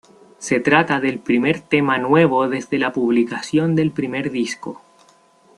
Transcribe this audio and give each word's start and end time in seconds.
Se 0.39 0.59
trata 0.59 0.99
del 0.99 1.19
primer 1.19 1.59
tema 1.61 1.99
nuevo 1.99 2.49
desde 2.49 2.79
la 2.79 2.91
publicación 2.91 3.75
del 3.75 3.91
primer 3.91 4.31
disco. 4.31 4.81